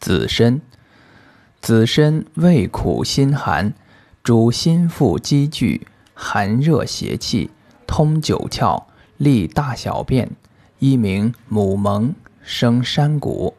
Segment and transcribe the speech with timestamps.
[0.00, 0.60] 子参
[1.60, 3.74] 子参味苦辛寒
[4.22, 7.50] 主心腹积聚寒热邪气
[7.86, 8.84] 通九窍
[9.16, 10.30] 利大小便
[10.78, 13.54] 一名母蒙生山谷。